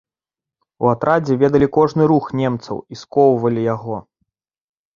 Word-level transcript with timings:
У 0.85 0.89
атрадзе 0.93 1.33
ведалі 1.43 1.67
кожны 1.77 2.03
рух 2.13 2.25
немцаў 2.41 2.81
і 2.95 3.01
скоўвалі 3.05 3.69
яго. 3.75 4.03